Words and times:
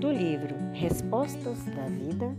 do 0.00 0.12
livro 0.12 0.54
Respostas 0.74 1.64
da 1.64 1.86
Vida, 1.86 2.36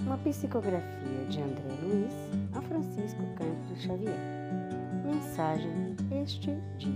uma 0.00 0.18
psicografia 0.18 1.24
de 1.28 1.40
André 1.40 1.62
Luiz 1.80 2.12
a 2.54 2.60
Francisco 2.60 3.22
Cândido 3.36 3.76
Xavier. 3.76 4.18
Mensagem 5.04 5.94
Este 6.10 6.56
dia. 6.76 6.92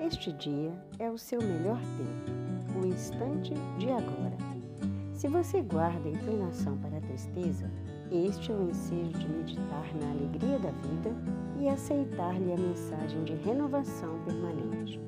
Este 0.00 0.32
dia 0.32 0.72
é 0.98 1.10
o 1.10 1.16
seu 1.16 1.40
melhor 1.40 1.80
tempo, 1.96 2.78
o 2.78 2.86
instante 2.86 3.54
de 3.78 3.88
agora. 3.90 4.36
Se 5.14 5.28
você 5.28 5.62
guarda 5.62 6.08
inclinação 6.08 6.76
para 6.78 6.98
a 6.98 7.00
tristeza, 7.00 7.70
este 8.12 8.52
é 8.52 8.54
o 8.54 8.68
ensejo 8.68 9.18
de 9.18 9.28
meditar 9.28 9.86
na 9.98 10.10
alegria 10.10 10.58
da 10.58 10.70
vida 10.70 11.14
e 11.58 11.68
aceitar-lhe 11.68 12.52
a 12.52 12.56
mensagem 12.56 13.24
de 13.24 13.34
renovação 13.34 14.18
permanente. 14.24 15.00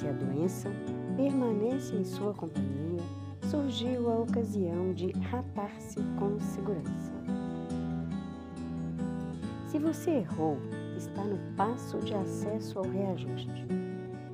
Se 0.00 0.08
a 0.08 0.12
doença 0.12 0.70
permanece 1.14 1.94
em 1.94 2.04
sua 2.04 2.32
companhia, 2.32 3.02
surgiu 3.50 4.10
a 4.10 4.20
ocasião 4.20 4.94
de 4.94 5.10
ratar-se 5.10 6.00
com 6.18 6.40
segurança. 6.40 7.12
Se 9.66 9.78
você 9.78 10.10
errou, 10.12 10.56
está 10.96 11.22
no 11.22 11.36
passo 11.54 11.98
de 11.98 12.14
acesso 12.14 12.78
ao 12.78 12.86
reajuste. 12.86 13.66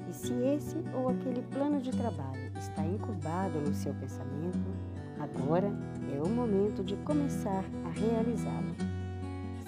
E 0.08 0.14
se 0.14 0.32
esse 0.34 0.76
ou 0.94 1.08
aquele 1.08 1.42
plano 1.42 1.80
de 1.80 1.90
trabalho 1.90 2.52
está 2.56 2.86
incubado 2.86 3.60
no 3.60 3.74
seu 3.74 3.92
pensamento, 3.94 4.70
agora 5.18 5.72
é 6.16 6.22
o 6.22 6.28
momento 6.28 6.84
de 6.84 6.94
começar 6.98 7.64
a 7.84 7.88
realizá-lo. 7.88 8.76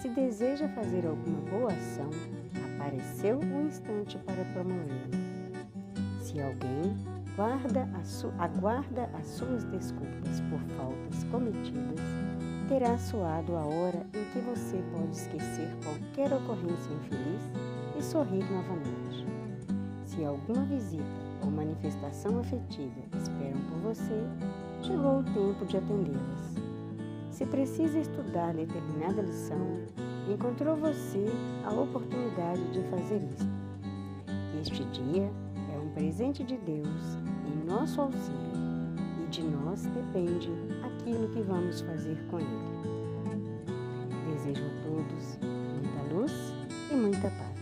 Se 0.00 0.08
deseja 0.08 0.68
fazer 0.68 1.04
alguma 1.04 1.40
boa 1.50 1.72
ação, 1.72 2.10
apareceu 2.76 3.40
o 3.40 3.66
instante 3.66 4.16
para 4.18 4.44
promovê-lo. 4.54 5.37
Se 6.38 6.42
alguém 6.42 6.96
guarda 7.34 7.88
aguarda 8.38 9.10
as 9.18 9.26
suas 9.26 9.64
desculpas 9.64 10.40
por 10.42 10.60
faltas 10.76 11.24
cometidas, 11.32 12.00
terá 12.68 12.96
soado 12.96 13.56
a 13.56 13.66
hora 13.66 14.06
em 14.14 14.24
que 14.30 14.38
você 14.38 14.80
pode 14.92 15.16
esquecer 15.16 15.68
qualquer 15.82 16.32
ocorrência 16.32 16.92
infeliz 16.92 17.42
e 17.98 18.02
sorrir 18.04 18.44
novamente. 18.52 19.26
Se 20.06 20.24
alguma 20.24 20.64
visita 20.66 21.02
ou 21.42 21.50
manifestação 21.50 22.38
afetiva 22.38 23.00
esperam 23.14 23.60
por 23.68 23.92
você, 23.92 24.22
chegou 24.82 25.18
o 25.18 25.24
tempo 25.24 25.66
de 25.66 25.76
atendê-las. 25.76 26.54
Se 27.32 27.44
precisa 27.46 27.98
estudar 27.98 28.54
determinada 28.54 29.22
lição, 29.22 29.80
encontrou 30.32 30.76
você 30.76 31.26
a 31.64 31.72
oportunidade 31.72 32.62
de 32.70 32.80
fazer 32.90 33.24
isto. 33.24 33.58
Este 34.60 34.84
dia 34.84 35.28
um 35.88 35.94
presente 35.94 36.44
de 36.44 36.56
Deus 36.58 37.18
em 37.46 37.66
nosso 37.66 38.00
auxílio 38.00 38.38
e 39.24 39.30
de 39.30 39.42
nós 39.42 39.82
depende 39.86 40.50
aquilo 40.82 41.28
que 41.28 41.40
vamos 41.40 41.80
fazer 41.80 42.18
com 42.30 42.38
ele. 42.38 42.48
Desejo 44.30 44.62
a 44.64 44.82
todos 44.84 45.38
muita 45.40 46.14
luz 46.14 46.32
e 46.90 46.94
muita 46.94 47.30
paz. 47.30 47.57